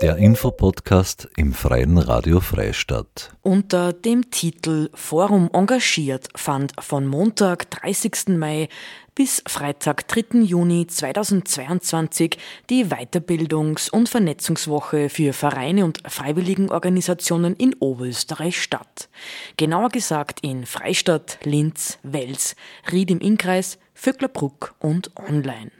[0.00, 3.32] Der Infopodcast im Freien Radio Freistadt.
[3.42, 8.28] Unter dem Titel Forum engagiert fand von Montag, 30.
[8.28, 8.68] Mai
[9.16, 10.38] bis Freitag, 3.
[10.42, 12.38] Juni 2022
[12.70, 19.08] die Weiterbildungs- und Vernetzungswoche für Vereine und Freiwilligenorganisationen in Oberösterreich statt.
[19.56, 22.54] Genauer gesagt in Freistadt, Linz, Wels,
[22.92, 25.72] Ried im Innkreis, Vöcklerbruck und online.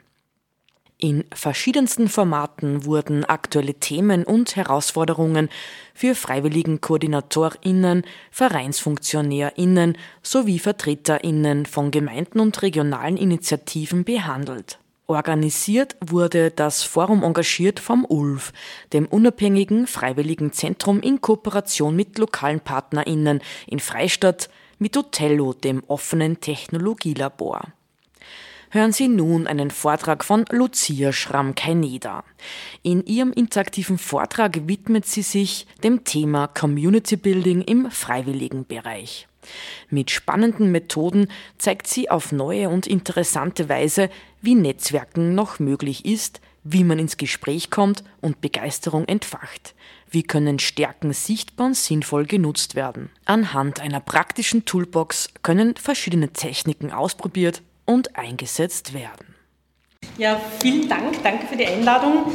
[1.00, 5.48] In verschiedensten Formaten wurden aktuelle Themen und Herausforderungen
[5.94, 8.02] für Freiwilligenkoordinatorinnen,
[8.32, 14.80] Vereinsfunktionärinnen sowie Vertreterinnen von Gemeinden und regionalen Initiativen behandelt.
[15.06, 18.52] Organisiert wurde das Forum engagiert vom ULF,
[18.92, 26.40] dem unabhängigen Freiwilligen Zentrum in Kooperation mit lokalen PartnerInnen in Freistadt, mit Otello, dem offenen
[26.40, 27.72] Technologielabor
[28.70, 32.24] hören Sie nun einen Vortrag von Lucia Schramm-Kaineda.
[32.82, 39.28] In ihrem interaktiven Vortrag widmet sie sich dem Thema Community Building im Freiwilligenbereich.
[39.88, 44.10] Mit spannenden Methoden zeigt sie auf neue und interessante Weise,
[44.42, 49.74] wie Netzwerken noch möglich ist, wie man ins Gespräch kommt und Begeisterung entfacht.
[50.10, 53.10] Wie können Stärken sichtbar und sinnvoll genutzt werden?
[53.24, 59.34] Anhand einer praktischen Toolbox können verschiedene Techniken ausprobiert und eingesetzt werden.
[60.18, 61.22] Ja, vielen Dank.
[61.22, 62.30] Danke für die Einladung.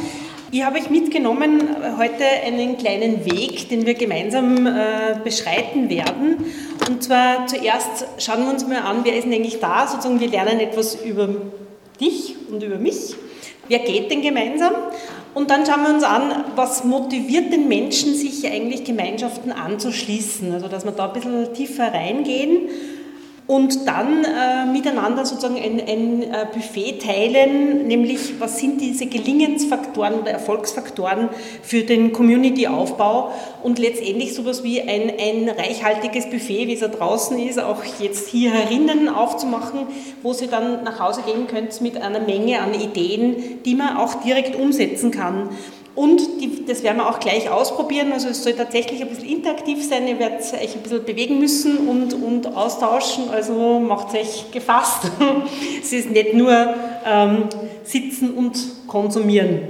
[0.50, 1.62] Ich habe euch mitgenommen
[1.96, 6.44] heute einen kleinen Weg, den wir gemeinsam äh, beschreiten werden.
[6.88, 9.86] Und zwar zuerst schauen wir uns mal an, wer ist denn eigentlich da?
[9.86, 11.28] Sozusagen, wir lernen etwas über
[12.00, 13.14] dich und über mich.
[13.68, 14.74] Wer geht denn gemeinsam?
[15.34, 20.52] Und dann schauen wir uns an, was motiviert den Menschen, sich eigentlich Gemeinschaften anzuschließen.
[20.52, 22.68] Also, dass wir da ein bisschen tiefer reingehen
[23.46, 30.14] und dann äh, miteinander sozusagen ein, ein äh, Buffet teilen, nämlich was sind diese Gelingensfaktoren
[30.14, 31.28] oder Erfolgsfaktoren
[31.62, 37.38] für den Community-Aufbau und letztendlich sowas wie ein, ein reichhaltiges Buffet, wie es da draußen
[37.38, 39.88] ist, auch jetzt hier herinnen aufzumachen,
[40.22, 44.22] wo Sie dann nach Hause gehen könnt mit einer Menge an Ideen, die man auch
[44.22, 45.50] direkt umsetzen kann.
[45.94, 48.12] Und die, das werden wir auch gleich ausprobieren.
[48.12, 50.08] Also es soll tatsächlich ein bisschen interaktiv sein.
[50.08, 53.30] Ihr werdet euch ein bisschen bewegen müssen und, und austauschen.
[53.30, 55.10] Also macht euch gefasst.
[55.82, 56.74] es ist nicht nur
[57.06, 57.44] ähm,
[57.84, 59.68] sitzen und konsumieren.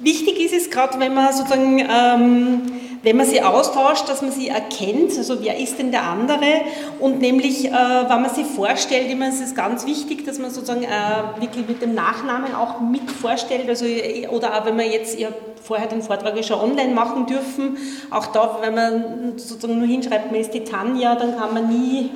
[0.00, 2.62] Wichtig ist es gerade, wenn man sozusagen ähm,
[3.02, 6.62] wenn man sie austauscht, dass man sie erkennt, also wer ist denn der andere?
[6.98, 10.84] Und nämlich, äh, wenn man sie vorstellt, immer ist es ganz wichtig, dass man sozusagen
[10.84, 13.84] äh, wirklich mit dem Nachnamen auch mit vorstellt, also,
[14.30, 17.76] oder auch wenn man jetzt, ich habe vorher den Vortrag ja schon online machen dürfen,
[18.10, 22.10] auch da, wenn man sozusagen nur hinschreibt, man ist die Tanja, dann kann man nie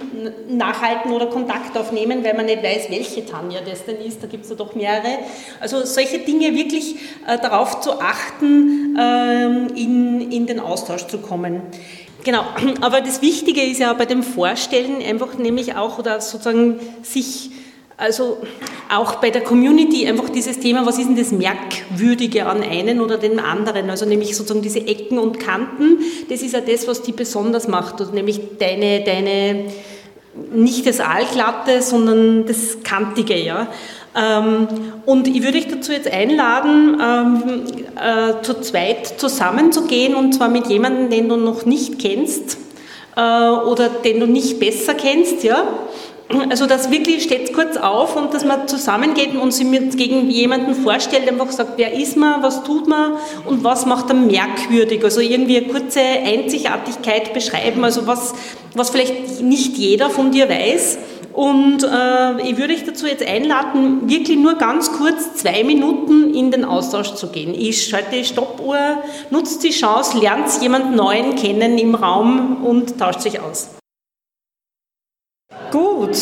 [0.48, 4.44] nachhalten oder Kontakt aufnehmen, weil man nicht weiß, welche Tanja das denn ist, da gibt
[4.44, 5.18] es ja doch mehrere.
[5.60, 11.62] Also solche Dinge wirklich äh, darauf zu achten, ähm, in, in den Austausch zu kommen.
[12.24, 12.44] Genau,
[12.80, 17.50] aber das Wichtige ist ja bei dem Vorstellen einfach nämlich auch oder sozusagen sich,
[18.02, 18.38] also
[18.90, 23.16] auch bei der Community einfach dieses Thema, was ist denn das Merkwürdige an einen oder
[23.16, 25.98] den anderen, also nämlich sozusagen diese Ecken und Kanten,
[26.28, 29.66] das ist ja das, was die besonders macht, also nämlich deine, deine,
[30.52, 33.68] nicht das Aalglatte, sondern das Kantige, ja.
[34.14, 34.66] Ähm,
[35.06, 37.62] und ich würde euch dazu jetzt einladen, ähm,
[37.96, 42.58] äh, zu zweit zusammenzugehen und zwar mit jemandem, den du noch nicht kennst
[43.16, 45.66] äh, oder den du nicht besser kennst, ja.
[46.48, 50.74] Also das wirklich steht kurz auf und dass man zusammengeht und sich mit gegen jemanden
[50.74, 53.12] vorstellt, einfach sagt, wer ist man, was tut man
[53.44, 55.04] und was macht er merkwürdig.
[55.04, 58.34] Also irgendwie eine kurze Einzigartigkeit beschreiben, also was,
[58.74, 60.98] was vielleicht nicht jeder von dir weiß
[61.32, 66.50] und äh, ich würde euch dazu jetzt einladen, wirklich nur ganz kurz zwei Minuten in
[66.50, 67.54] den Austausch zu gehen.
[67.54, 68.76] Ich schalte die Stoppuhr,
[69.30, 73.70] nutzt die Chance, lernt jemand Neuen kennen im Raum und tauscht sich aus.
[75.72, 76.18] Gut.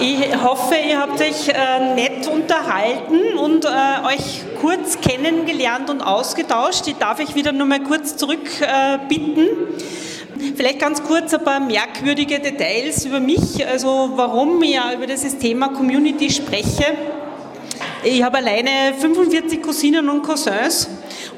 [0.00, 6.88] Ich hoffe, ihr habt euch äh, nett unterhalten und äh, euch kurz kennengelernt und ausgetauscht.
[6.88, 9.46] Ich darf euch wieder nur mal kurz zurückbitten.
[9.46, 15.06] Äh, Vielleicht ganz kurz ein paar merkwürdige Details über mich, also warum ich ja über
[15.06, 16.86] dieses Thema Community spreche.
[18.02, 20.88] Ich habe alleine 45 Cousinen und Cousins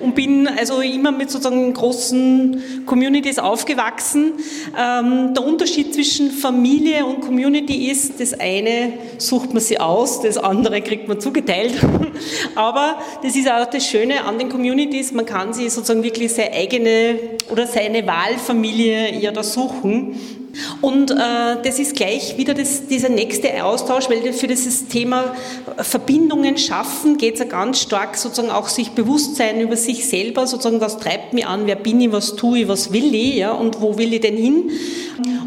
[0.01, 4.33] und bin also immer mit sozusagen großen Communities aufgewachsen.
[4.79, 10.39] Ähm, der Unterschied zwischen Familie und Community ist, das eine sucht man sich aus, das
[10.39, 11.75] andere kriegt man zugeteilt.
[12.55, 16.53] Aber das ist auch das Schöne an den Communities, man kann sich sozusagen wirklich seine
[16.53, 17.17] eigene
[17.51, 20.42] oder seine Wahlfamilie ja da suchen
[20.81, 21.15] Und äh,
[21.63, 25.35] das ist gleich wieder das, dieser nächste Austausch, weil für dieses Thema
[25.79, 30.47] Verbindungen schaffen geht es ja ganz stark sozusagen auch sich bewusst sein über sich selber,
[30.47, 33.53] sozusagen was treibt mich an, wer bin ich, was tue ich, was will ich ja,
[33.53, 34.71] und wo will ich denn hin.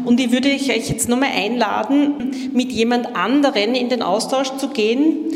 [0.04, 5.26] Und ich würde euch jetzt nochmal einladen, mit jemand anderen in den Austausch zu gehen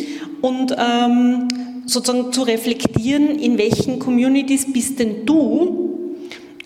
[0.41, 1.49] und ähm,
[1.87, 5.90] sozusagen zu reflektieren, in welchen Communities bist denn du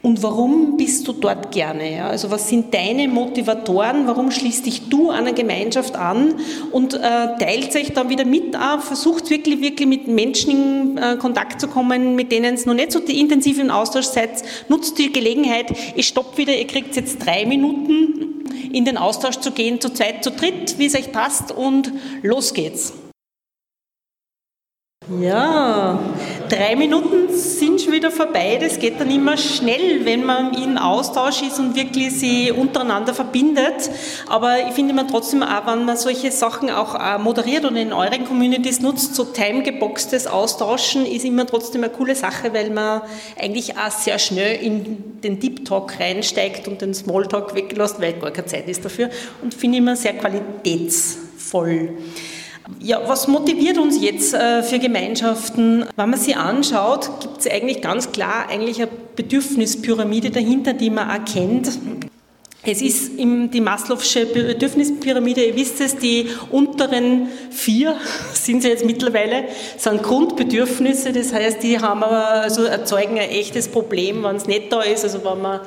[0.04, 1.96] und warum bist du dort gerne?
[1.96, 2.08] Ja?
[2.08, 4.06] Also was sind deine Motivatoren?
[4.06, 6.34] Warum schließt dich du einer Gemeinschaft an
[6.72, 11.16] und äh, teilt euch dann wieder mit auf, versucht wirklich, wirklich mit Menschen in äh,
[11.16, 14.42] Kontakt zu kommen, mit denen es noch nicht so intensiv im Austausch seid.
[14.68, 19.52] Nutzt die Gelegenheit, ich stopp wieder, ihr kriegt jetzt drei Minuten in den Austausch zu
[19.52, 21.90] gehen, zu zweit, zu dritt, wie es euch passt und
[22.22, 22.92] los geht's.
[25.20, 25.98] Ja,
[26.48, 28.58] drei Minuten sind schon wieder vorbei.
[28.60, 33.90] Das geht dann immer schnell, wenn man in Austausch ist und wirklich sie untereinander verbindet.
[34.28, 37.92] Aber ich finde immer trotzdem auch, wenn man solche Sachen auch äh, moderiert und in
[37.92, 43.02] euren Communities nutzt, so timegeboxtes Austauschen ist immer trotzdem eine coole Sache, weil man
[43.38, 48.14] eigentlich auch sehr schnell in den Deep Talk reinsteigt und den Small Talk weglässt, weil
[48.14, 49.10] gar keine Zeit ist dafür.
[49.42, 51.90] Und finde immer sehr qualitätsvoll.
[52.80, 55.84] Ja, was motiviert uns jetzt äh, für Gemeinschaften?
[55.96, 61.10] Wenn man sie anschaut, gibt es eigentlich ganz klar eigentlich eine Bedürfnispyramide dahinter, die man
[61.10, 61.78] erkennt.
[62.66, 67.96] Es ist die Maslow'sche Bedürfnispyramide, ihr wisst es, die unteren vier
[68.32, 69.44] sind sie jetzt mittlerweile,
[69.76, 74.72] sind Grundbedürfnisse, das heißt, die haben aber, also erzeugen ein echtes Problem, wenn es nicht
[74.72, 75.60] da ist, also wenn man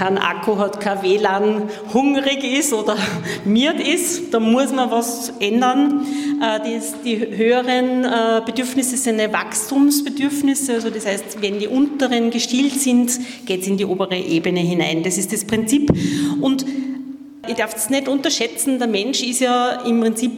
[0.00, 2.96] kein Akku hat, kein WLAN, hungrig ist oder
[3.44, 6.06] miert ist, da muss man was ändern.
[6.42, 12.80] Äh, die, die höheren äh, Bedürfnisse sind Wachstumsbedürfnisse, also das heißt, wenn die unteren gestillt
[12.80, 15.02] sind, geht es in die obere Ebene hinein.
[15.02, 15.92] Das ist das Prinzip.
[16.40, 16.64] Und
[17.46, 20.30] ich darf es nicht unterschätzen, der Mensch ist ja im Prinzip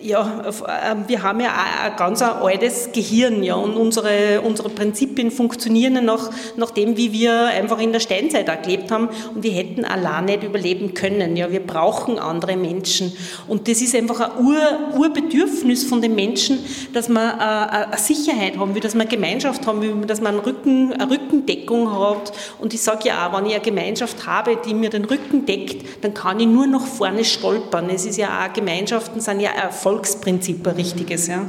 [0.00, 0.42] ja,
[0.84, 1.52] ähm, wir haben ja
[1.84, 7.46] ein ganz altes Gehirn, ja, und unsere, unsere Prinzipien funktionieren nach, nach dem, wie wir
[7.46, 11.50] einfach in der Steinzeit auch gelebt haben, und wir hätten allein nicht überleben können, ja,
[11.50, 13.16] wir brauchen andere Menschen,
[13.46, 16.58] und das ist einfach ein Ur, Urbedürfnis von den Menschen,
[16.92, 20.94] dass man äh, eine Sicherheit haben will, dass eine Gemeinschaft haben will, dass man Rücken,
[20.94, 24.90] eine Rückendeckung hat, und ich sage ja auch, wenn ich eine Gemeinschaft habe, die mir
[24.90, 29.20] den Rücken deckt, dann kann ich nur nach vorne stolpern, es ist ja auch, Gemeinschaften
[29.20, 29.50] sind ja
[29.86, 31.28] Erfolgsprinzip ein richtiges.
[31.28, 31.46] Ja.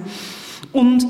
[0.71, 1.03] Und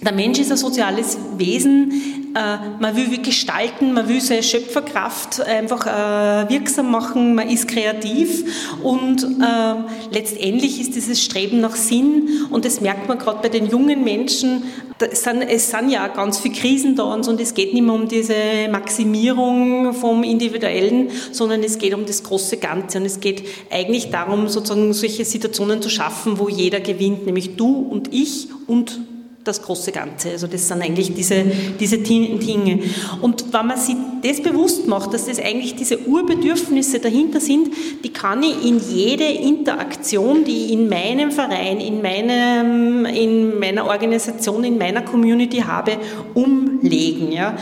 [0.00, 6.48] der Mensch ist ein soziales Wesen, man will gestalten, man will seine Schöpferkraft einfach äh,
[6.50, 9.74] wirksam machen, man ist kreativ und äh,
[10.10, 14.64] letztendlich ist dieses Streben nach Sinn und das merkt man gerade bei den jungen Menschen,
[14.98, 18.08] es sind, es sind ja ganz viele Krisen da und es geht nicht mehr um
[18.08, 18.34] diese
[18.70, 24.48] Maximierung vom Individuellen, sondern es geht um das große Ganze und es geht eigentlich darum,
[24.48, 29.00] sozusagen solche Situationen zu schaffen, wo jeder gewinnt, nämlich du und ich und
[29.44, 30.30] das große Ganze.
[30.30, 31.44] Also das sind eigentlich diese,
[31.78, 32.80] diese Dinge.
[33.20, 37.68] Und wenn man sich das bewusst macht, dass das eigentlich diese Urbedürfnisse dahinter sind,
[38.02, 43.86] die kann ich in jede Interaktion, die ich in meinem Verein, in, meinem, in meiner
[43.86, 45.98] Organisation, in meiner Community habe,
[46.32, 47.30] umlegen.
[47.30, 47.56] Ja.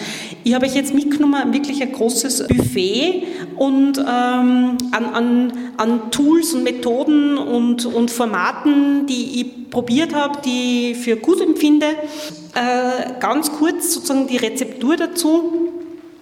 [0.45, 3.25] Ich habe euch jetzt mitgenommen, wirklich ein großes Buffet
[3.57, 10.41] und ähm, an, an, an Tools und Methoden und, und Formaten, die ich probiert habe,
[10.45, 11.87] die ich für gut empfinde.
[12.55, 15.73] Äh, ganz kurz sozusagen die Rezeptur dazu.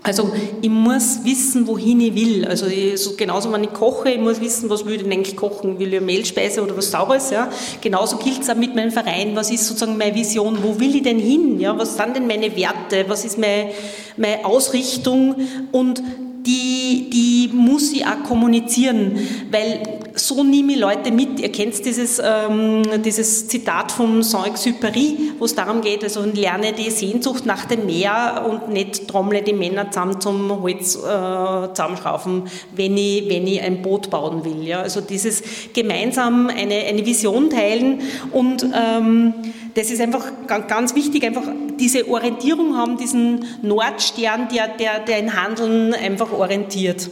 [0.02, 2.46] Also ich muss wissen, wohin ich will.
[2.46, 5.36] Also ich, so, genauso, wenn ich koche, ich muss wissen, was will ich denn eigentlich
[5.36, 5.78] kochen?
[5.78, 7.30] Will ich Mehlspeise oder was Saures?
[7.30, 7.50] Ja?
[7.82, 9.36] Genauso gilt es auch mit meinem Verein.
[9.36, 10.62] Was ist sozusagen meine Vision?
[10.62, 11.60] Wo will ich denn hin?
[11.60, 11.76] Ja?
[11.76, 13.04] Was sind denn meine Werte?
[13.08, 13.72] Was ist meine,
[14.16, 15.34] meine Ausrichtung?
[15.70, 16.02] Und
[16.46, 19.18] die, die muss ich auch kommunizieren,
[19.50, 19.82] weil
[20.14, 21.40] so nehme ich Leute mit.
[21.40, 26.90] Ihr kennt dieses, ähm, dieses Zitat von Saint-Exupéry, wo es darum geht, also lerne die
[26.90, 32.44] Sehnsucht nach dem Meer und nicht trommle die Männer zusammen zum Holz äh, zusammenschrauben,
[32.74, 34.66] wenn ich, wenn ich ein Boot bauen will.
[34.66, 34.80] Ja?
[34.80, 35.42] Also dieses
[35.72, 38.00] gemeinsam eine, eine Vision teilen
[38.32, 39.34] und ähm,
[39.74, 40.24] das ist einfach
[40.66, 41.44] ganz wichtig, einfach
[41.80, 47.10] diese Orientierung haben, diesen Nordstern, der, der, der in Handeln einfach orientiert.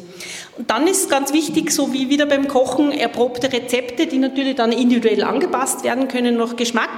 [0.57, 4.73] Und dann ist ganz wichtig, so wie wieder beim Kochen, erprobte Rezepte, die natürlich dann
[4.73, 6.91] individuell angepasst werden können nach Geschmack,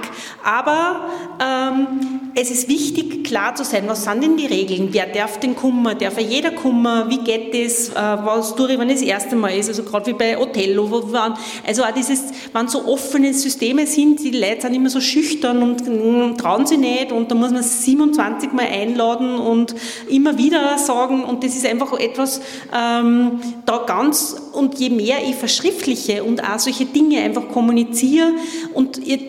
[0.43, 1.09] aber
[1.39, 4.89] ähm, es ist wichtig, klar zu sein, was sind denn die Regeln?
[4.91, 5.95] Wer darf den Kummer?
[5.95, 7.09] Darf er jeder Kummer?
[7.09, 7.89] Wie geht das?
[7.89, 9.67] Äh, was tue ich, wenn es das erste Mal ist?
[9.67, 10.89] Also gerade wie bei Othello.
[10.89, 11.33] Wo waren,
[11.65, 12.23] also auch dieses,
[12.53, 16.77] wenn so offene Systeme sind, die Leute sind immer so schüchtern und mm, trauen sich
[16.77, 19.75] nicht und da muss man 27 Mal einladen und
[20.07, 22.41] immer wieder sagen und das ist einfach etwas,
[22.73, 28.31] ähm, da ganz und je mehr ich verschriftliche und auch solche Dinge einfach kommuniziere
[28.73, 29.21] und ich,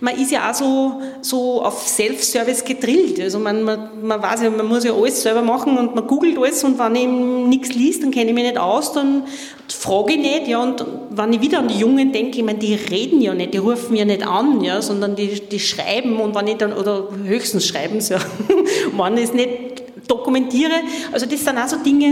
[0.00, 3.20] man ist ja auch so, so auf Self-Service gedrillt.
[3.20, 6.38] Also man, man, man weiß ja, man muss ja alles selber machen und man googelt
[6.38, 7.06] alles und wenn ich
[7.48, 9.24] nichts liest, dann kenne ich mich nicht aus, dann
[9.68, 10.48] frage ich nicht.
[10.48, 13.54] Ja, und wenn ich wieder an die Jungen denke, ich meine, die reden ja nicht,
[13.54, 17.08] die rufen ja nicht an, ja, sondern die, die schreiben und wenn ich dann, oder
[17.24, 18.20] höchstens schreiben sie ja,
[19.16, 19.69] ich es nicht
[20.10, 20.82] dokumentiere.
[21.12, 22.06] Also das sind auch so Dinge,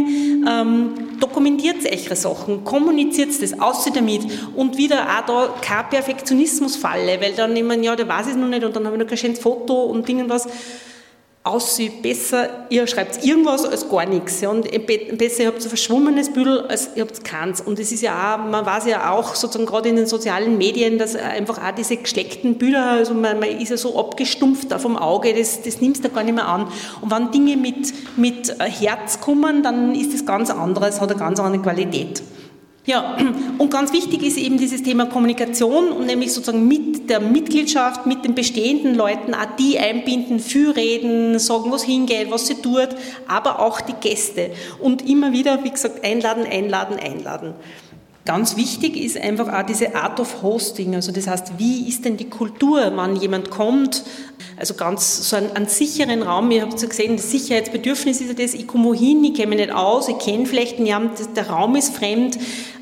[0.49, 4.23] ähm, dokumentiert eure Sachen, kommuniziert das, aussieht damit
[4.55, 8.65] und wieder auch da kein Perfektionismusfalle, weil dann nehmen, ja, der weiß es noch nicht
[8.65, 10.49] und dann habe ich noch kein schönes Foto und Ding und was
[11.49, 14.45] aussieht, besser ihr schreibt irgendwas als gar nichts.
[14.45, 14.69] Und
[15.19, 17.61] besser ihr habt ein verschwommenes Büdel als ihr habt keins.
[17.61, 20.99] Und es ist ja auch, man weiß ja auch sozusagen gerade in den sozialen Medien,
[20.99, 25.35] dass einfach auch diese geschleckten Bilder, also man, man ist ja so abgestumpft vom Auge,
[25.35, 26.69] das, das nimmst du gar nicht mehr an.
[27.01, 31.41] Und wenn Dinge mit, mit Herz kommen, dann ist das ganz anderes, hat eine ganz
[31.41, 32.23] andere Qualität.
[32.89, 33.19] Ja,
[33.59, 38.25] und ganz wichtig ist eben dieses Thema Kommunikation und nämlich sozusagen mit der Mitgliedschaft, mit
[38.25, 42.89] den bestehenden Leuten, auch die einbinden, für reden, sagen, was hingeht, was sie tut,
[43.27, 44.53] aber auch die Gäste.
[44.81, 47.53] Und immer wieder, wie gesagt, einladen, einladen, einladen.
[48.25, 52.17] Ganz wichtig ist einfach auch diese Art of Hosting, also das heißt, wie ist denn
[52.17, 54.05] die Kultur, wenn jemand kommt,
[54.59, 58.29] also ganz so einen, einen sicheren Raum, ihr habt es ja gesehen, das Sicherheitsbedürfnis ist
[58.29, 61.49] ja das, ich komme wohin, ich kenne mich nicht aus, ich kenne vielleicht niemanden, der
[61.49, 62.39] Raum ist fremd,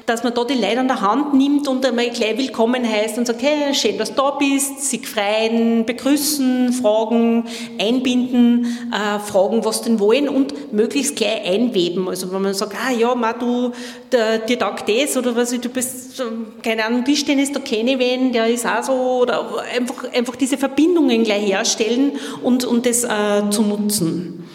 [0.07, 3.27] dass man da die Leute an der Hand nimmt und einmal gleich willkommen heißt und
[3.27, 7.45] sagt, hey, schön, dass du da bist, sich freien, begrüßen, fragen,
[7.79, 12.09] einbinden, äh, fragen, was denn wollen und möglichst gleich einweben.
[12.09, 13.73] Also wenn man sagt, ah ja, ma, du,
[14.13, 16.23] der, dir taugt das oder was, du bist,
[16.63, 19.45] keine Ahnung, Tischtennis, da kenne ich wen, der ist auch so, oder
[19.77, 22.13] einfach, einfach diese Verbindungen gleich herstellen
[22.45, 24.46] und, und das äh, zu nutzen.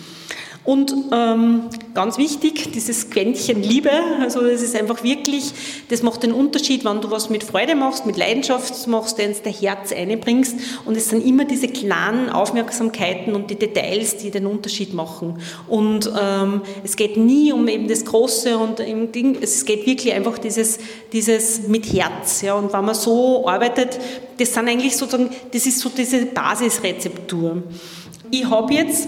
[0.63, 1.63] Und ähm,
[1.95, 3.89] ganz wichtig, dieses Quäntchen Liebe,
[4.21, 5.51] also das ist einfach wirklich,
[5.89, 9.41] das macht den Unterschied, wenn du was mit Freude machst, mit Leidenschaft machst, du ins
[9.43, 14.93] Herz einbringst und es sind immer diese kleinen Aufmerksamkeiten und die Details, die den Unterschied
[14.93, 15.39] machen.
[15.67, 20.13] Und ähm, es geht nie um eben das Große und im Ding, es geht wirklich
[20.13, 20.77] einfach dieses,
[21.11, 22.43] dieses mit Herz.
[22.43, 23.99] Ja, und wenn man so arbeitet,
[24.37, 27.63] das sind eigentlich sozusagen, das ist so diese Basisrezeptur.
[28.29, 29.07] Ich habe jetzt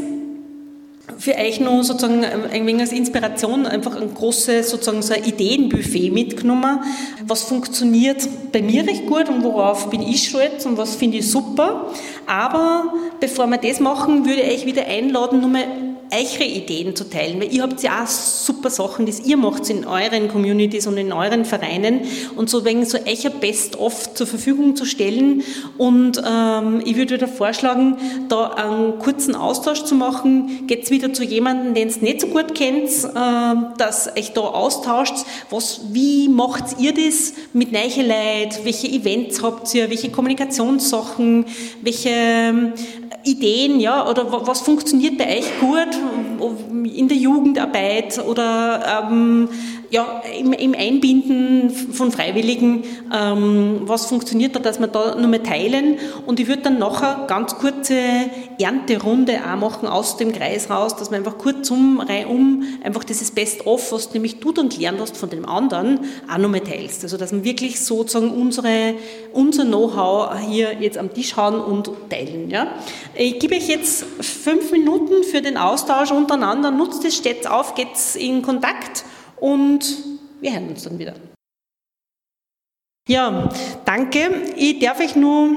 [1.18, 6.12] für euch noch sozusagen ein wenig als Inspiration einfach ein großes sozusagen so ein Ideenbuffet
[6.12, 6.80] mitgenommen.
[7.26, 11.30] Was funktioniert bei mir recht gut und worauf bin ich stolz und was finde ich
[11.30, 11.92] super.
[12.26, 17.10] Aber bevor wir das machen, würde ich euch wieder einladen, nur mal eure Ideen zu
[17.10, 20.98] teilen, weil ihr habt ja auch super Sachen, die ihr macht in euren Communities und
[20.98, 22.02] in euren Vereinen
[22.36, 25.44] und so wegen so echer Best-of zur Verfügung zu stellen.
[25.78, 27.98] Und ähm, ich würde wieder vorschlagen,
[28.30, 32.56] da einen kurzen Austausch zu machen, geht's wieder zu jemandem, den es nicht so gut
[32.56, 35.16] kennt, äh, dass euch da austauscht,
[35.50, 41.46] was, wie macht ihr das mit Leuten, welche Events habt ihr, welche Kommunikationssachen,
[41.82, 42.74] welche ähm,
[43.24, 45.88] Ideen, ja, oder was funktioniert bei euch gut
[46.94, 49.50] in der Jugendarbeit oder ähm,
[49.94, 52.84] ja, im, im, Einbinden von Freiwilligen,
[53.14, 56.00] ähm, was funktioniert da, dass wir da nur mehr teilen.
[56.26, 57.96] Und ich würde dann nachher ganz kurze
[58.60, 63.30] Ernterunde auch machen aus dem Kreis raus, dass man einfach kurz um, reihum, einfach dieses
[63.30, 67.04] Best-of, was nämlich du dann gelernt hast von dem anderen, auch noch mehr teilst.
[67.04, 68.96] Also, dass wir wirklich sozusagen unsere,
[69.32, 72.50] unser Know-how hier jetzt am Tisch haben und teilen.
[72.50, 72.74] Ja?
[73.14, 76.72] Ich gebe euch jetzt fünf Minuten für den Austausch untereinander.
[76.72, 79.06] Nutzt es, steht auf, geht in Kontakt
[79.44, 79.98] und
[80.40, 81.16] wir hören uns dann wieder.
[83.10, 83.50] Ja,
[83.84, 84.30] danke.
[84.56, 85.50] Ich darf euch nur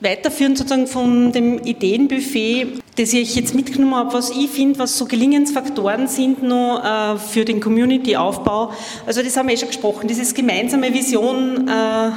[0.00, 5.04] weiterführen sozusagen von dem Ideenbuffet, das ich jetzt mitgenommen habe, was ich finde, was so
[5.04, 8.72] Gelingensfaktoren sind noch äh, für den Community-Aufbau.
[9.04, 12.10] Also das haben wir eh schon gesprochen, dieses gemeinsame Vision äh,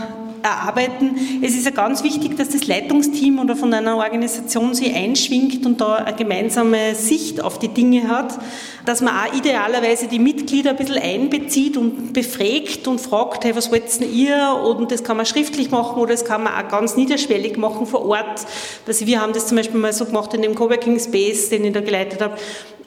[0.43, 1.41] erarbeiten.
[1.41, 5.81] Es ist ja ganz wichtig, dass das Leitungsteam oder von einer Organisation sich einschwingt und
[5.81, 8.37] da eine gemeinsame Sicht auf die Dinge hat,
[8.85, 13.71] dass man auch idealerweise die Mitglieder ein bisschen einbezieht und befragt und fragt, hey, was
[13.71, 14.59] wollt denn ihr?
[14.63, 18.05] Und das kann man schriftlich machen oder das kann man auch ganz niederschwellig machen vor
[18.05, 18.45] Ort.
[18.87, 21.73] Also wir haben das zum Beispiel mal so gemacht in dem Coworking Space, den ich
[21.73, 22.37] da geleitet habe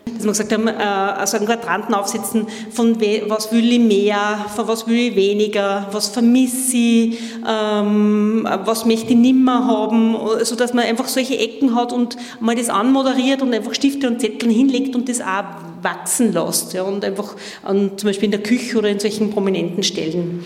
[0.05, 4.69] dass wir gesagt haben, äh, also einen Quadranten aufsetzen, von was will ich mehr, von
[4.69, 10.75] was will ich weniger, was vermisse ich, ähm, was möchte ich nimmer haben, so dass
[10.75, 14.95] man einfach solche Ecken hat und mal das anmoderiert und einfach Stifte und Zettel hinlegt
[14.95, 15.45] und das auch
[15.83, 19.83] wachsen lässt ja, und einfach an, zum Beispiel in der Küche oder in solchen prominenten
[19.83, 20.45] Stellen.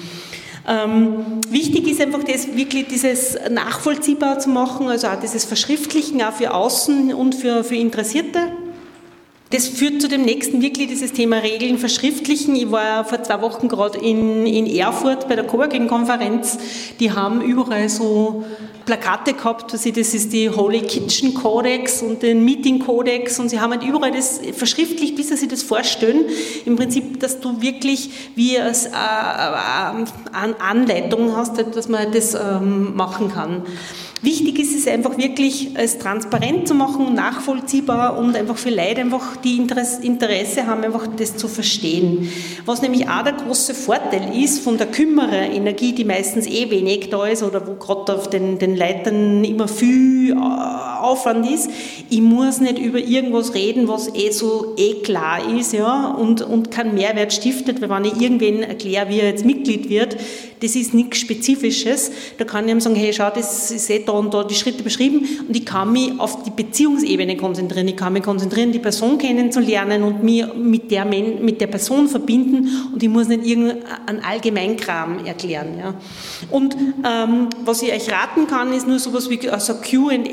[0.66, 6.32] Ähm, wichtig ist einfach das, wirklich dieses nachvollziehbar zu machen, also auch dieses Verschriftlichen auch
[6.32, 8.38] für Außen und für, für Interessierte.
[9.54, 12.56] Das führt zu dem nächsten wirklich dieses Thema Regeln verschriftlichen.
[12.56, 16.58] Ich war vor zwei Wochen gerade in, in Erfurt bei der Coworking-Konferenz.
[16.98, 18.44] Die haben überall so
[18.84, 23.70] Plakate gehabt, das ist die Holy Kitchen Codex und den Meeting Codex und sie haben
[23.70, 26.24] halt überall das verschriftlicht, bis sie sich das vorstellen.
[26.66, 32.96] Im Prinzip, dass du wirklich wie als äh, äh, Anleitung hast, dass man das ähm,
[32.96, 33.62] machen kann.
[34.24, 39.36] Wichtig ist es einfach wirklich, es transparent zu machen, nachvollziehbar und einfach für Leute einfach,
[39.36, 42.32] die Interesse haben, einfach das zu verstehen.
[42.64, 47.26] Was nämlich auch der große Vorteil ist von der Kümmerer-Energie, die meistens eh wenig da
[47.26, 51.68] ist oder wo gerade auf den, den Leitern immer viel äh, Aufwand ist,
[52.08, 56.70] ich muss nicht über irgendwas reden, was eh so eh klar ist, ja, und, und
[56.70, 60.16] keinen Mehrwert stiftet, weil wenn ich irgendwen erkläre, wie er jetzt Mitglied wird,
[60.62, 62.10] das ist nichts Spezifisches.
[62.38, 64.82] Da kann ich ihm sagen, hey, schau, das ist eh da und da die Schritte
[64.82, 67.88] beschrieben und ich kann mich auf die Beziehungsebene konzentrieren.
[67.88, 72.68] Ich kann mich konzentrieren, die Person kennenzulernen und mich mit der, mit der Person verbinden
[72.92, 75.78] und ich muss nicht irgendeinen Allgemeinkram erklären.
[75.78, 75.94] Ja.
[76.50, 80.32] Und ähm, was ich euch raten kann, ist nur sowas wie also Q&A-Sektion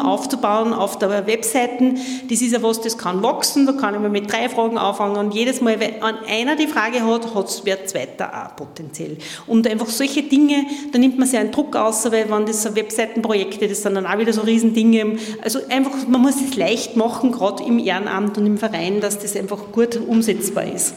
[0.00, 1.94] aufzubauen auf der Webseite.
[2.28, 5.16] Das ist ja was, das kann wachsen, da kann ich mal mit drei Fragen anfangen
[5.16, 9.18] und jedes Mal, wenn einer die Frage hat, hat es wer zweiter auch potenziell.
[9.46, 12.74] Und einfach solche Dinge, da nimmt man sich einen Druck aus, weil wenn das so
[12.74, 15.18] Webseitenprojekte, das sind dann auch wieder so Riesendinge.
[15.42, 19.36] Also einfach, man muss es leicht machen, gerade im Ehrenamt und im Verein, dass das
[19.36, 20.94] einfach gut umsetzbar ist.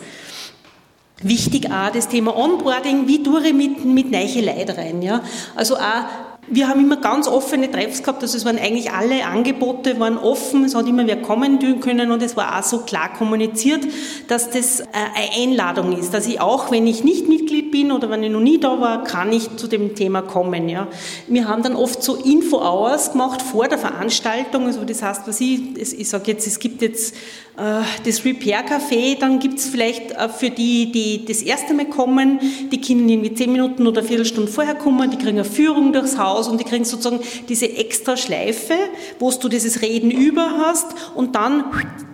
[1.21, 5.21] Wichtig auch das Thema Onboarding, wie tue ich mit, mit neue Leute rein, ja.
[5.55, 6.05] Also auch
[6.47, 10.63] wir haben immer ganz offene Treffs gehabt, also es waren eigentlich alle Angebote waren offen,
[10.65, 13.85] es hat immer wer kommen können und es war auch so klar kommuniziert,
[14.27, 18.09] dass das äh, eine Einladung ist, dass ich auch, wenn ich nicht Mitglied bin oder
[18.09, 20.69] wenn ich noch nie da war, kann ich zu dem Thema kommen.
[20.69, 20.87] Ja.
[21.27, 25.77] Wir haben dann oft so Info-Hours gemacht vor der Veranstaltung, also das heißt, was ich,
[25.77, 27.15] ich sage jetzt, es gibt jetzt
[27.57, 32.39] äh, das Repair-Café, dann gibt es vielleicht äh, für die, die das erste Mal kommen,
[32.71, 36.17] die können irgendwie zehn Minuten oder eine Viertelstunde vorher kommen, die kriegen eine Führung durchs
[36.17, 38.73] Haus, und die kriegen sozusagen diese extra Schleife,
[39.19, 41.65] wo du dieses Reden über hast und dann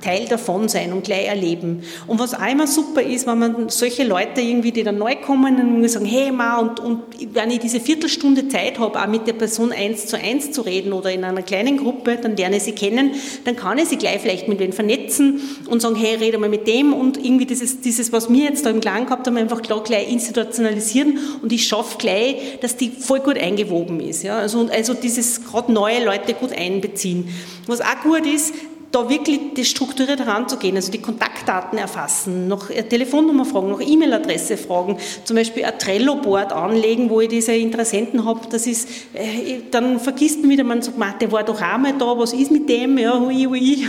[0.01, 1.84] Teil davon sein und gleich erleben.
[2.08, 5.90] Und was immer super ist, wenn man solche Leute irgendwie, die dann neu kommen und
[5.90, 7.02] sagen, hey Ma, und, und
[7.34, 10.94] wenn ich diese Viertelstunde Zeit habe, auch mit der Person eins zu eins zu reden
[10.94, 13.12] oder in einer kleinen Gruppe, dann lerne ich sie kennen,
[13.46, 16.68] dann kann ich sie gleich vielleicht mit wem vernetzen und sagen, hey, rede mal mit
[16.68, 20.12] dem und irgendwie dieses, dieses was wir jetzt da im Clan gehabt haben, einfach gleich
[20.12, 24.24] institutionalisieren und ich schaffe gleich, dass die voll gut eingewoben ist.
[24.24, 24.38] Ja?
[24.38, 27.30] Also, also dieses gerade neue Leute gut einbeziehen.
[27.68, 28.54] Was auch gut ist,
[28.91, 34.97] da wirklich das strukturiert heranzugehen, also die Kontaktdaten erfassen, noch Telefonnummer fragen, noch E-Mail-Adresse fragen,
[35.23, 40.41] zum Beispiel ein Trello-Board anlegen, wo ich diese Interessenten habe, das ist, äh, dann vergisst
[40.41, 43.17] man wieder, man sagt, der war doch auch mal da, was ist mit dem, ja,
[43.17, 43.88] hui, hui.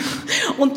[0.58, 0.72] Und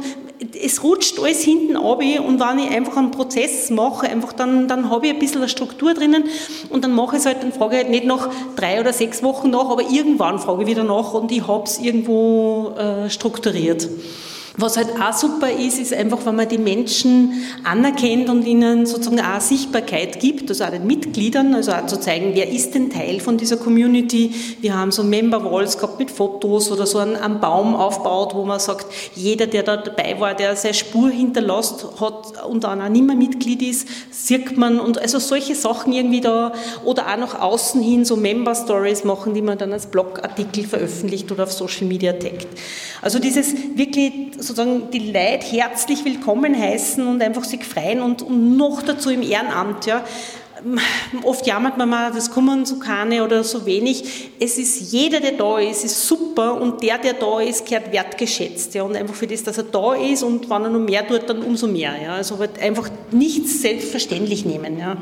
[0.66, 4.90] es rutscht alles hinten ab und wenn ich einfach einen Prozess mache, einfach dann, dann
[4.90, 6.26] habe ich ein bisschen eine Struktur drinnen
[6.70, 9.24] und dann mache ich es halt, dann frage ich halt nicht nach drei oder sechs
[9.24, 13.88] Wochen nach, aber irgendwann frage ich wieder nach und ich habe es irgendwo äh, strukturiert.
[14.58, 19.20] Was halt auch super ist, ist einfach, wenn man die Menschen anerkennt und ihnen sozusagen
[19.20, 23.20] auch Sichtbarkeit gibt, also auch den Mitgliedern, also auch zu zeigen, wer ist denn Teil
[23.20, 24.34] von dieser Community.
[24.62, 28.46] Wir haben so Member Walls gehabt mit Fotos oder so einen, einen Baum aufgebaut, wo
[28.46, 32.90] man sagt, jeder, der da dabei war, der seine Spur hinterlässt hat und dann auch
[32.90, 33.88] nicht mehr Mitglied ist,
[34.26, 36.52] sieht man und also solche Sachen irgendwie da
[36.84, 41.32] oder auch nach außen hin so Member Stories machen, die man dann als Blogartikel veröffentlicht
[41.32, 42.48] oder auf Social Media taggt.
[43.02, 48.58] Also dieses wirklich sozusagen die Leute herzlich willkommen heißen und einfach sich freuen und, und
[48.58, 49.86] noch dazu im Ehrenamt.
[49.86, 50.04] Ja.
[51.24, 54.32] Oft jammert man mal, das kommen so keine oder so wenig.
[54.40, 58.74] Es ist jeder, der da ist, ist super und der, der da ist, gehört wertgeschätzt.
[58.74, 58.84] Ja.
[58.84, 61.44] Und einfach für das, dass er da ist und wenn er noch mehr tut, dann
[61.44, 61.94] umso mehr.
[62.02, 62.16] Ja.
[62.16, 64.80] Also halt einfach nichts selbstverständlich nehmen.
[64.80, 64.98] Ja.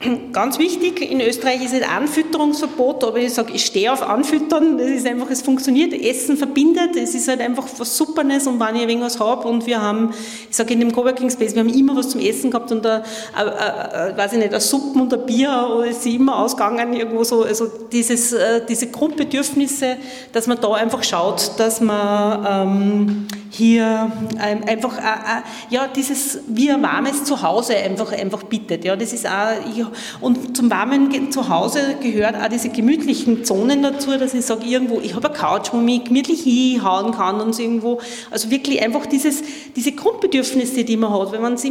[0.32, 4.88] Ganz wichtig, in Österreich ist ein Anfütterungsverbot, aber ich sage, ich stehe auf Anfüttern, das
[4.88, 8.82] ist einfach, es funktioniert, Essen verbindet, es ist halt einfach was Supernes und wenn ich
[8.82, 10.10] ein wenig was habe und wir haben,
[10.48, 13.02] ich sage in dem Coworking Space, wir haben immer was zum Essen gehabt und da,
[13.34, 17.66] weiß ich nicht, ein Suppen und ein Bier oder ist immer ausgegangen, irgendwo so, also
[17.90, 19.96] dieses, äh, diese Grundbedürfnisse,
[20.32, 26.70] dass man da einfach schaut, dass man ähm, hier einfach, äh, äh, ja, dieses, wie
[26.70, 29.84] ein warmes Zuhause einfach, einfach bietet, ja, das ist auch, ich,
[30.20, 35.14] und zum warmen Zuhause gehört auch diese gemütlichen Zonen dazu, dass ich sage, irgendwo, ich
[35.14, 39.42] habe eine Couch, wo ich gemütlich hinhauen kann und so irgendwo, also wirklich einfach dieses,
[39.76, 41.64] diese Grundbedürfnisse, die man hat, wenn man es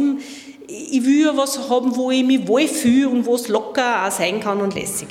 [0.68, 4.40] ich will ja was haben, wo ich mich wohlfühle und wo es locker auch sein
[4.40, 5.08] kann und lässig.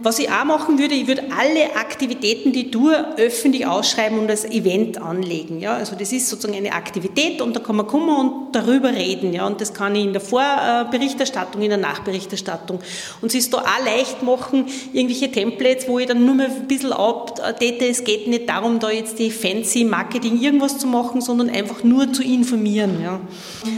[0.00, 4.44] Was ich auch machen würde, ich würde alle Aktivitäten, die tue, öffentlich ausschreiben und als
[4.44, 5.60] Event anlegen.
[5.60, 5.74] Ja?
[5.74, 9.32] Also das ist sozusagen eine Aktivität und da kann man kommen und darüber reden.
[9.32, 9.46] Ja?
[9.46, 12.80] Und das kann ich in der Vorberichterstattung, in der Nachberichterstattung.
[13.20, 16.66] Und es ist da auch leicht machen, irgendwelche Templates, wo ich dann nur mal ein
[16.66, 17.82] bisschen update.
[17.82, 22.12] Es geht nicht darum, da jetzt die fancy Marketing irgendwas zu machen, sondern einfach nur
[22.12, 23.00] zu informieren.
[23.02, 23.20] Ja?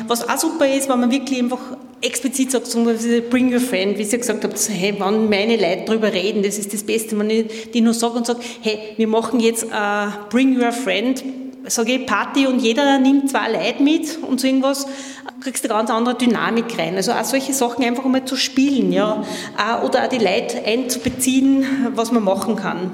[0.07, 1.61] Was auch super ist, wenn man wirklich einfach
[2.00, 2.70] explizit sagt,
[3.30, 6.72] bring your friend, wie Sie gesagt haben, hey, wenn meine Leute darüber reden, das ist
[6.72, 10.61] das Beste, wenn ich die nur sage und sage, hey, wir machen jetzt uh, bring
[10.61, 11.22] your friend,
[11.66, 14.87] sage ich Party und jeder nimmt zwei Leute mit und so irgendwas,
[15.40, 16.96] kriegst du eine ganz andere Dynamik rein.
[16.96, 19.22] Also auch solche Sachen einfach einmal zu spielen, ja,
[19.84, 22.90] oder auch die Leute einzubeziehen, was man machen kann.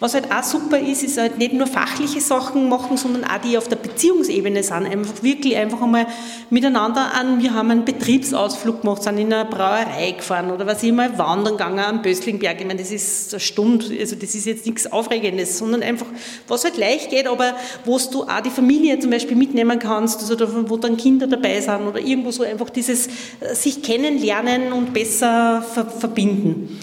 [0.00, 3.58] Was halt auch super ist, ist halt nicht nur fachliche Sachen machen, sondern auch die
[3.58, 4.86] auf der Beziehungsebene sind.
[4.86, 6.06] Einfach wirklich einfach einmal
[6.50, 7.42] miteinander an.
[7.42, 11.54] Wir haben einen Betriebsausflug gemacht, sind in eine Brauerei gefahren oder was ich mal wandern
[11.54, 12.60] gegangen am Böslingberg.
[12.60, 16.06] Ich meine, das ist eine Stunde, also das ist jetzt nichts Aufregendes, sondern einfach,
[16.46, 20.70] was halt leicht geht, aber wo du auch die Familie zum Beispiel mitnehmen kannst, also
[20.70, 23.08] wo dann Kinder dabei sind oder irgendwo so einfach dieses
[23.40, 25.60] äh, sich kennenlernen und besser
[25.98, 26.78] verbinden.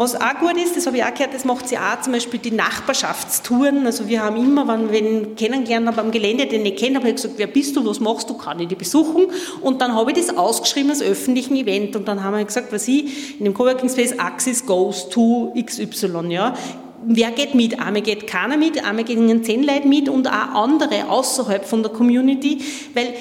[0.00, 2.40] Was auch gut ist, das habe ich auch gehört, das macht sie auch zum Beispiel
[2.40, 3.84] die Nachbarschaftstouren.
[3.84, 7.10] Also wir haben immer, wenn wir ihn kennengelernt haben am Gelände, den ich kenne, habe
[7.10, 9.26] ich gesagt, wer bist du, was machst du, kann ich die besuchen?
[9.60, 12.88] Und dann habe ich das ausgeschrieben als öffentlichen Event und dann haben wir gesagt, was
[12.88, 16.54] ich, in dem Coworking Space Axis goes to XY, ja
[17.02, 17.78] wer geht mit?
[17.78, 21.92] Einmal geht keiner mit, einmal gehen zehn Leute mit und auch andere außerhalb von der
[21.92, 22.62] Community,
[22.94, 23.12] weil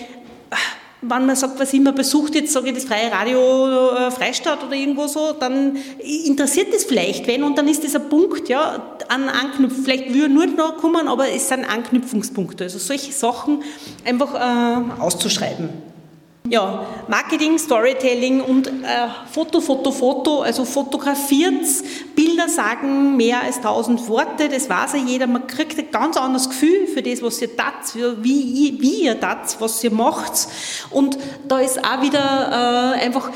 [1.01, 4.75] wenn man sagt, was immer besucht jetzt, sage ich das freie Radio äh, Freistadt oder
[4.75, 9.29] irgendwo so, dann interessiert das vielleicht wen und dann ist das ein Punkt, ja, an
[9.29, 9.83] Anknüpfen.
[9.83, 12.65] Vielleicht würde nur noch kommen, aber es sind Anknüpfungspunkte.
[12.65, 13.63] Also solche Sachen
[14.05, 15.88] einfach äh, auszuschreiben.
[16.49, 18.71] Ja, Marketing, Storytelling und äh,
[19.31, 21.63] Foto, Foto, Foto, also fotografiert,
[22.15, 26.49] Bilder sagen mehr als tausend Worte, das weiß ja jeder, man kriegt ein ganz anderes
[26.49, 30.47] Gefühl für das, was ihr tat, wie, wie ihr tat, was ihr macht.
[30.89, 33.29] Und da ist auch wieder äh, einfach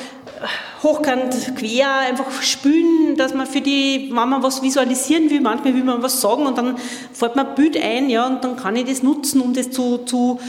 [0.82, 5.84] hochkant quer, einfach spülen, dass man für die, wenn man was visualisieren will, manchmal will
[5.84, 6.78] man was sagen und dann
[7.13, 9.99] fällt mir ein Bild ein, ja, und dann kann ich das nutzen, um das zu,
[9.99, 10.39] zu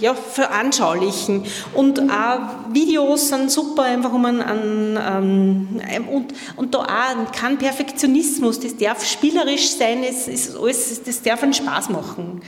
[0.00, 1.44] ja, veranschaulichen.
[1.74, 8.60] Und auch Videos sind super, einfach um an, an, und, und da auch kein Perfektionismus,
[8.60, 12.40] das darf spielerisch sein, es ist alles, das darf einen Spaß machen.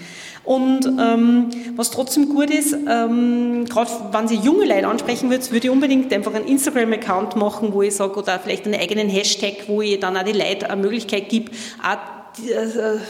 [0.45, 5.67] Und ähm, was trotzdem gut ist, ähm, gerade wenn Sie junge Leute ansprechen würden, würde
[5.67, 9.81] ich unbedingt einfach einen Instagram-Account machen, wo ich sage, oder vielleicht einen eigenen Hashtag, wo
[9.81, 11.51] ich dann auch die Leute eine Möglichkeit gebe,
[11.83, 12.14] auch äh,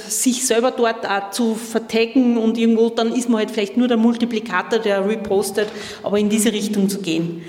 [0.08, 3.96] sich selber dort auch zu vertaggen und irgendwo, dann ist man halt vielleicht nur der
[3.96, 5.68] Multiplikator, der repostet,
[6.02, 7.42] aber in diese Richtung zu gehen.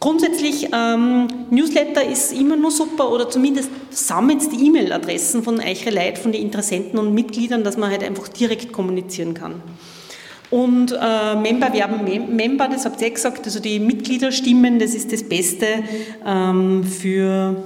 [0.00, 6.16] Grundsätzlich, ähm, Newsletter ist immer nur super oder zumindest sammelt die E-Mail-Adressen von euch Leuten,
[6.16, 9.62] von den Interessenten und Mitgliedern, dass man halt einfach direkt kommunizieren kann.
[10.50, 15.22] Und äh, Member werben Member, das habt ihr gesagt, also die Mitgliederstimmen, das ist das
[15.22, 15.66] Beste
[16.26, 17.56] ähm, für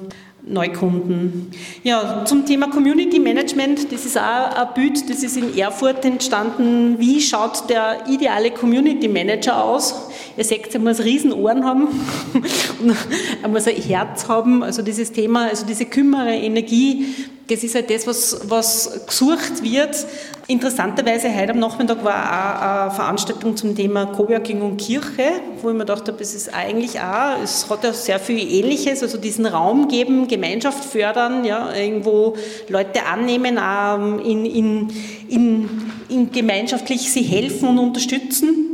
[0.46, 1.50] Neukunden.
[1.82, 6.96] Ja, zum Thema Community Management, das ist auch ein Bild, das ist in Erfurt entstanden.
[6.98, 10.08] Wie schaut der ideale Community Manager aus?
[10.36, 11.88] Ihr seht, er muss riesen Ohren haben
[12.80, 12.96] und
[13.42, 14.62] er muss ein Herz haben.
[14.62, 17.06] Also dieses Thema, also diese kümmere Energie,
[17.48, 20.06] das ist halt das, was, was gesucht wird.
[20.46, 25.74] Interessanterweise heute am Nachmittag war auch eine Veranstaltung zum Thema Coworking und Kirche, wo ich
[25.74, 29.46] mir gedacht habe, es ist eigentlich auch, es hat ja sehr viel Ähnliches, also diesen
[29.46, 32.34] Raum geben, Gemeinschaft fördern, ja, irgendwo
[32.68, 34.92] Leute annehmen, auch in, in,
[35.28, 35.68] in,
[36.08, 38.70] in gemeinschaftlich sie helfen und unterstützen.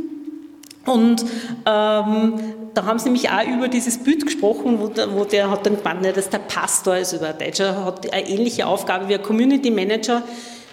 [0.85, 1.23] Und
[1.65, 2.33] ähm,
[2.73, 5.77] da haben sie nämlich auch über dieses Bild gesprochen, wo der, wo der hat dann
[5.77, 10.23] gemeint, dass der Pastor, also der Deutscher, hat eine ähnliche Aufgabe wie ein Community Manager.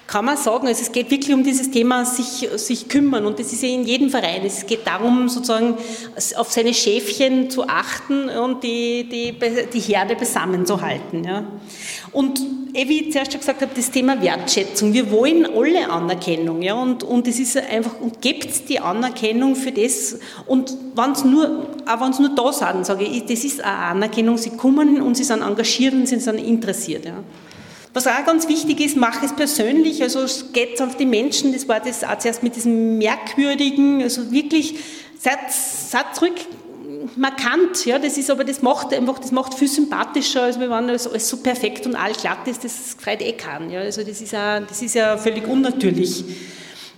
[0.07, 3.53] kann man sagen, also es geht wirklich um dieses Thema sich, sich kümmern und das
[3.53, 4.43] ist ja in jedem Verein.
[4.45, 5.77] Es geht darum, sozusagen
[6.37, 9.39] auf seine Schäfchen zu achten und die, die,
[9.73, 11.25] die Herde zusammenzuhalten.
[11.25, 11.45] Ja.
[12.13, 12.41] Und
[12.75, 14.93] eh, wie ich zuerst schon gesagt habe, das Thema Wertschätzung.
[14.93, 19.73] Wir wollen alle Anerkennung, ja, und, und es ist einfach, und gebt die Anerkennung für
[19.73, 23.61] das, und wenn es nur, auch wenn es nur da sind, sage ich, das ist
[23.61, 27.23] eine Anerkennung, sie kommen und sie sind engagiert und sie sind interessiert, ja.
[27.95, 30.21] Was auch ganz wichtig ist, mach es persönlich, also
[30.53, 34.75] geht auf die Menschen, das war das auch zuerst mit diesem Merkwürdigen, also wirklich,
[35.19, 36.35] seid, seid zurück,
[37.19, 41.07] markant, ja, das ist aber, das macht einfach, das macht viel sympathischer, als wenn alles,
[41.07, 44.61] alles so perfekt und allglatt ist, das freut eh kann, ja, also das ist, auch,
[44.67, 46.25] das ist ja völlig unnatürlich.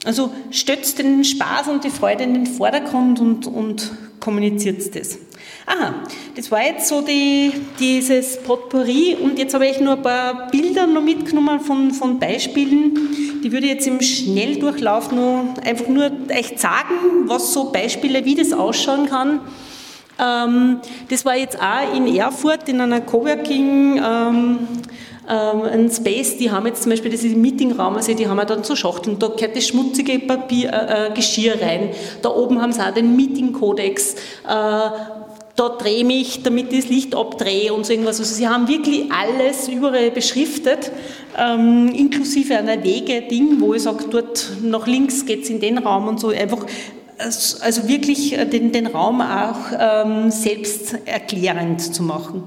[0.05, 5.19] Also stützt den Spaß und die Freude in den Vordergrund und, und kommuniziert das.
[5.67, 5.95] Aha,
[6.37, 10.87] das war jetzt so die, dieses Potpourri und jetzt habe ich nur ein paar Bilder
[10.87, 13.41] noch mitgenommen von, von Beispielen.
[13.45, 16.95] Die würde ich jetzt im Schnelldurchlauf nur einfach nur euch sagen,
[17.27, 19.41] was so Beispiele, wie das ausschauen kann.
[20.21, 24.59] Ähm, das war jetzt auch in Erfurt in einer Coworking ähm,
[25.31, 28.41] ähm, ein Space, die haben jetzt zum Beispiel, das ist ein Meetingraum, also die haben
[28.47, 32.73] dann so Schachteln, da gehört das schmutzige Papier, äh, äh, Geschirr rein, da oben haben
[32.73, 34.17] sie auch den Meeting-Kodex, äh,
[35.57, 38.19] da drehe mich, damit ich das Licht abdrehe und so irgendwas.
[38.19, 40.91] Also sie haben wirklich alles überall beschriftet,
[41.39, 46.09] ähm, inklusive einer Wege-Ding, wo ich sage, dort nach links geht es in den Raum
[46.09, 46.29] und so.
[46.29, 46.65] Einfach
[47.21, 52.45] also wirklich äh, den, den Raum auch ähm, selbst erklärend zu machen.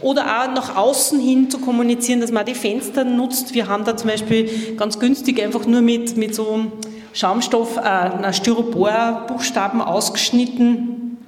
[0.00, 3.54] Oder auch nach außen hin zu kommunizieren, dass man die Fenster nutzt.
[3.54, 6.72] Wir haben da zum Beispiel ganz günstig einfach nur mit, mit so
[7.12, 11.18] Schaumstoff, äh, Styropor-Buchstaben ausgeschnitten.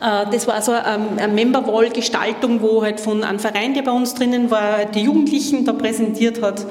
[0.00, 4.50] Äh, das war so eine Memberwall-Gestaltung, wo halt von einem Verein, der bei uns drinnen
[4.50, 6.66] war, die Jugendlichen da präsentiert hat.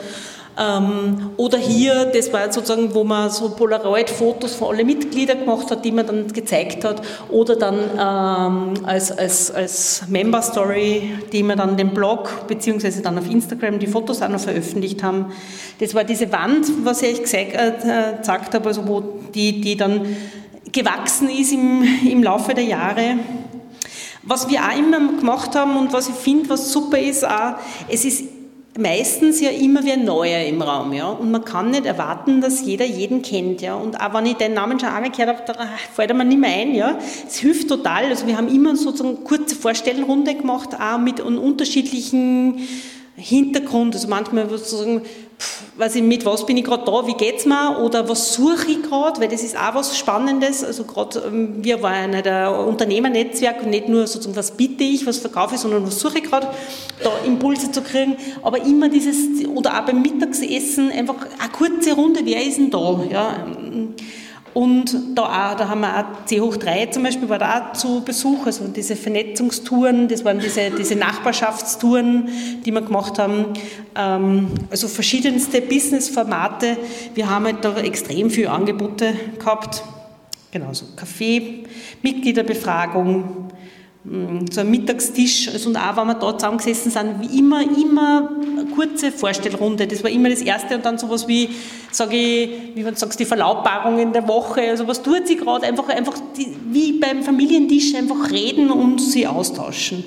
[0.61, 5.83] Ähm, oder hier, das war sozusagen, wo man so Polaroid-Fotos von allen Mitgliedern gemacht hat,
[5.83, 7.01] die man dann gezeigt hat.
[7.29, 13.29] Oder dann ähm, als, als, als Member-Story, die wir dann den Blog beziehungsweise dann auf
[13.29, 15.31] Instagram die Fotos auch noch veröffentlicht haben.
[15.79, 17.73] Das war diese Wand, was ich euch äh,
[18.17, 19.01] gezeigt habe, also wo
[19.33, 20.15] die, die dann
[20.71, 23.15] gewachsen ist im, im Laufe der Jahre.
[24.23, 27.55] Was wir auch immer gemacht haben und was ich finde, was super ist, auch,
[27.89, 28.25] es ist
[28.77, 31.09] meistens ja immer ein Neuer im Raum, ja.
[31.09, 33.75] Und man kann nicht erwarten, dass jeder jeden kennt, ja.
[33.75, 36.51] Und auch wenn ich den Namen schon einmal gehört habe, da fällt mir nicht mehr
[36.51, 36.97] ein, ja.
[37.27, 38.05] Es hilft total.
[38.05, 42.67] Also wir haben immer sozusagen kurze Vorstellrunde gemacht, auch mit unterschiedlichen
[43.21, 43.95] Hintergrund.
[43.95, 45.01] Also manchmal sozusagen
[45.77, 48.83] weiß ich, mit was bin ich gerade da, wie geht's mir oder was suche ich
[48.83, 50.63] gerade, weil das ist auch was Spannendes.
[50.63, 55.17] Also gerade ähm, wir waren ein Unternehmernetzwerk und nicht nur sozusagen, was bitte ich, was
[55.17, 56.47] verkaufe ich, sondern was suche ich gerade,
[57.03, 58.15] da Impulse zu kriegen.
[58.43, 63.03] Aber immer dieses, oder auch beim Mittagsessen, einfach eine kurze Runde, wer ist denn da?
[63.09, 63.45] Ja,
[64.53, 67.73] und da, auch, da haben wir auch C hoch 3 zum Beispiel, war da auch
[67.73, 72.27] zu Besuch, also diese Vernetzungstouren, das waren diese, diese Nachbarschaftstouren,
[72.65, 73.45] die wir gemacht haben,
[73.95, 76.77] ähm, also verschiedenste Businessformate.
[77.15, 79.83] Wir haben halt da extrem viele Angebote gehabt,
[80.51, 81.63] genau, so Kaffee,
[82.01, 83.51] Mitgliederbefragung,
[84.03, 88.31] so ein Mittagstisch, also und auch wenn wir da zusammengesessen sind, wie immer, immer
[88.75, 89.85] kurze Vorstellrunde.
[89.85, 91.49] Das war immer das Erste und dann sowas wie,
[91.91, 95.67] sage ich, wie man sagt, die Verlautbarung in der Woche, also was tut sie gerade,
[95.67, 100.03] einfach, einfach die, wie beim Familientisch einfach reden und sie austauschen.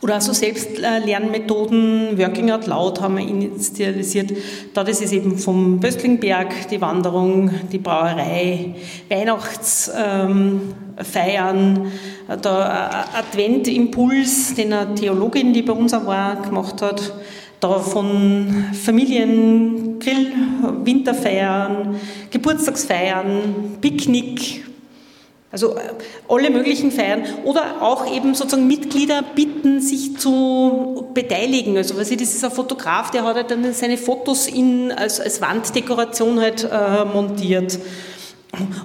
[0.00, 4.30] Oder also Selbstlernmethoden, Working Out Loud haben wir initialisiert.
[4.72, 8.76] Da das ist eben vom Böstlingberg, die Wanderung, die Brauerei,
[9.08, 11.90] Weihnachtsfeiern,
[12.28, 17.14] ähm, der Adventimpuls, den eine Theologin, die bei uns auch war, gemacht hat.
[17.58, 20.32] Da von Familien, Grill,
[20.84, 21.96] Winterfeiern,
[22.30, 24.64] Geburtstagsfeiern, Picknick,
[25.50, 25.80] also äh,
[26.28, 31.76] alle möglichen Feiern oder auch eben sozusagen Mitglieder bitten, sich zu beteiligen.
[31.76, 35.20] Also was ich, das ist ein Fotograf, der hat halt dann seine Fotos in, als,
[35.20, 37.78] als Wanddekoration halt äh, montiert.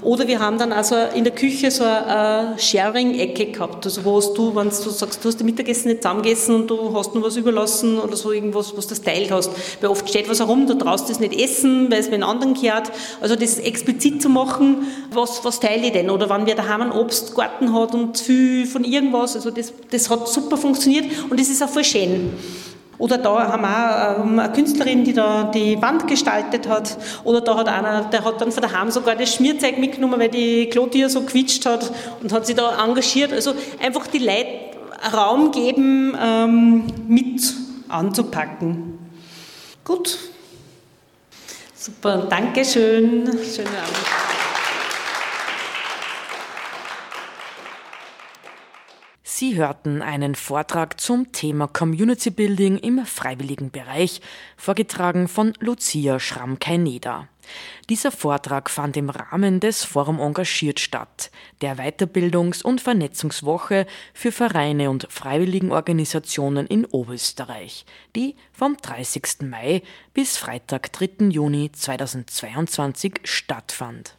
[0.02, 4.54] Oder wir haben dann also in der Küche so eine Sharing-Ecke gehabt, also wo du,
[4.56, 7.98] wenn du sagst, du hast das Mittagessen nicht zusammengegessen und du hast nur was überlassen
[7.98, 9.52] oder so irgendwas, was du teilt hast.
[9.80, 12.92] Weil oft steht was herum, du traust das nicht essen, weil es mit anderen gehört.
[13.22, 16.10] Also das explizit zu machen, was, was teile ich denn?
[16.10, 20.28] Oder wenn wir daheim einen Obstgarten hat und viel von irgendwas, also das, das hat
[20.28, 22.34] super funktioniert und das ist auch voll schön.
[22.98, 26.98] Oder da haben wir auch ähm, eine Künstlerin, die da die Wand gestaltet hat.
[27.24, 30.70] Oder da hat einer, der hat dann von daheim sogar das Schmierzeug mitgenommen, weil die
[30.70, 33.34] Klotier so quietscht hat und hat sich da engagiert.
[33.34, 34.74] Also einfach die Leute
[35.12, 37.42] Raum geben, ähm, mit
[37.90, 39.00] anzupacken.
[39.84, 40.18] Gut.
[41.76, 43.26] Super, danke schön.
[43.44, 44.23] Schönen Abend.
[49.36, 54.22] Sie hörten einen Vortrag zum Thema Community Building im freiwilligen Bereich,
[54.58, 57.28] vorgetragen von Lucia Schramm-Kaineda.
[57.90, 61.32] Dieser Vortrag fand im Rahmen des Forum Engagiert statt,
[61.64, 69.50] der Weiterbildungs- und Vernetzungswoche für Vereine und Freiwilligenorganisationen in Oberösterreich, die vom 30.
[69.50, 69.82] Mai
[70.14, 71.30] bis Freitag, 3.
[71.30, 74.16] Juni 2022 stattfand.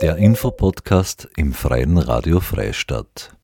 [0.00, 3.32] Der Infopodcast im Freien Radio Freistadt.